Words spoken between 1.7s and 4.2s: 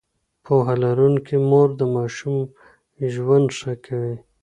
د ماشوم ژوند ښه کوي.